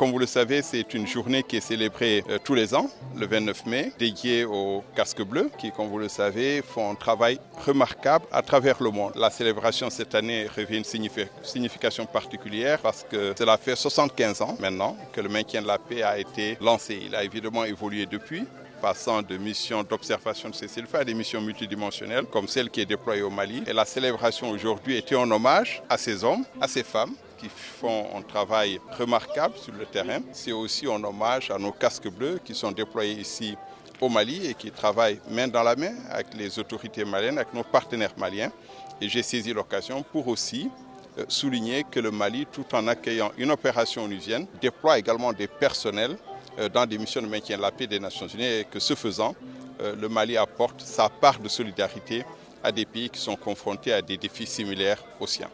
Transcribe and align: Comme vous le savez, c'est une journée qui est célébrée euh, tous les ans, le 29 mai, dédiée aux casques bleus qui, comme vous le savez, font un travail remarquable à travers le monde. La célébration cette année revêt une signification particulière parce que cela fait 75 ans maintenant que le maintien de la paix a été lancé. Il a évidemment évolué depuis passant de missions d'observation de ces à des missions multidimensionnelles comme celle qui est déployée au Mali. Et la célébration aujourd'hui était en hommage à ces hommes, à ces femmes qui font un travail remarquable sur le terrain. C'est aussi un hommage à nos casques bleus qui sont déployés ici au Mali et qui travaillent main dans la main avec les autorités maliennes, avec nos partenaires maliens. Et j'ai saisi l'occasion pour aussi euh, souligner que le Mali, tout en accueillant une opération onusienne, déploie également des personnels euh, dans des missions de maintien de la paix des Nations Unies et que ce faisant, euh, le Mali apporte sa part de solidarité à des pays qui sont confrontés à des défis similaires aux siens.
Comme 0.00 0.12
vous 0.12 0.18
le 0.18 0.24
savez, 0.24 0.62
c'est 0.62 0.94
une 0.94 1.06
journée 1.06 1.42
qui 1.42 1.58
est 1.58 1.60
célébrée 1.60 2.24
euh, 2.30 2.38
tous 2.42 2.54
les 2.54 2.74
ans, 2.74 2.88
le 3.18 3.26
29 3.26 3.66
mai, 3.66 3.92
dédiée 3.98 4.46
aux 4.46 4.82
casques 4.96 5.20
bleus 5.20 5.50
qui, 5.58 5.72
comme 5.72 5.88
vous 5.88 5.98
le 5.98 6.08
savez, 6.08 6.62
font 6.62 6.90
un 6.90 6.94
travail 6.94 7.38
remarquable 7.66 8.24
à 8.32 8.40
travers 8.40 8.82
le 8.82 8.88
monde. 8.88 9.12
La 9.14 9.28
célébration 9.28 9.90
cette 9.90 10.14
année 10.14 10.46
revêt 10.56 10.78
une 10.78 10.84
signification 10.84 12.06
particulière 12.06 12.78
parce 12.78 13.04
que 13.10 13.34
cela 13.38 13.58
fait 13.58 13.76
75 13.76 14.40
ans 14.40 14.56
maintenant 14.58 14.96
que 15.12 15.20
le 15.20 15.28
maintien 15.28 15.60
de 15.60 15.66
la 15.66 15.76
paix 15.76 16.02
a 16.02 16.18
été 16.18 16.56
lancé. 16.62 16.98
Il 17.04 17.14
a 17.14 17.22
évidemment 17.22 17.66
évolué 17.66 18.06
depuis 18.06 18.46
passant 18.80 19.20
de 19.20 19.36
missions 19.36 19.82
d'observation 19.82 20.48
de 20.48 20.54
ces 20.54 20.70
à 20.94 21.04
des 21.04 21.12
missions 21.12 21.42
multidimensionnelles 21.42 22.24
comme 22.24 22.48
celle 22.48 22.70
qui 22.70 22.80
est 22.80 22.86
déployée 22.86 23.20
au 23.20 23.28
Mali. 23.28 23.62
Et 23.66 23.74
la 23.74 23.84
célébration 23.84 24.48
aujourd'hui 24.48 24.96
était 24.96 25.16
en 25.16 25.30
hommage 25.30 25.82
à 25.90 25.98
ces 25.98 26.24
hommes, 26.24 26.46
à 26.58 26.68
ces 26.68 26.84
femmes 26.84 27.12
qui 27.40 27.48
font 27.48 28.06
un 28.16 28.22
travail 28.22 28.80
remarquable 28.98 29.56
sur 29.56 29.72
le 29.72 29.86
terrain. 29.86 30.20
C'est 30.32 30.52
aussi 30.52 30.86
un 30.86 31.02
hommage 31.02 31.50
à 31.50 31.58
nos 31.58 31.72
casques 31.72 32.08
bleus 32.08 32.38
qui 32.44 32.54
sont 32.54 32.70
déployés 32.70 33.14
ici 33.14 33.56
au 34.00 34.08
Mali 34.08 34.46
et 34.46 34.54
qui 34.54 34.70
travaillent 34.70 35.20
main 35.30 35.48
dans 35.48 35.62
la 35.62 35.74
main 35.76 35.94
avec 36.10 36.34
les 36.34 36.58
autorités 36.58 37.04
maliennes, 37.04 37.38
avec 37.38 37.54
nos 37.54 37.64
partenaires 37.64 38.12
maliens. 38.18 38.50
Et 39.00 39.08
j'ai 39.08 39.22
saisi 39.22 39.52
l'occasion 39.52 40.02
pour 40.02 40.28
aussi 40.28 40.70
euh, 41.18 41.24
souligner 41.28 41.84
que 41.90 42.00
le 42.00 42.10
Mali, 42.10 42.46
tout 42.50 42.66
en 42.72 42.86
accueillant 42.86 43.32
une 43.38 43.50
opération 43.50 44.04
onusienne, 44.04 44.46
déploie 44.60 44.98
également 44.98 45.32
des 45.32 45.46
personnels 45.46 46.16
euh, 46.58 46.68
dans 46.68 46.84
des 46.84 46.98
missions 46.98 47.22
de 47.22 47.26
maintien 47.26 47.56
de 47.56 47.62
la 47.62 47.70
paix 47.70 47.86
des 47.86 47.98
Nations 47.98 48.26
Unies 48.26 48.44
et 48.60 48.64
que 48.70 48.78
ce 48.78 48.94
faisant, 48.94 49.34
euh, 49.80 49.96
le 49.96 50.08
Mali 50.08 50.36
apporte 50.36 50.82
sa 50.82 51.08
part 51.08 51.38
de 51.38 51.48
solidarité 51.48 52.24
à 52.62 52.70
des 52.70 52.84
pays 52.84 53.08
qui 53.08 53.18
sont 53.18 53.36
confrontés 53.36 53.94
à 53.94 54.02
des 54.02 54.18
défis 54.18 54.46
similaires 54.46 55.02
aux 55.18 55.26
siens. 55.26 55.48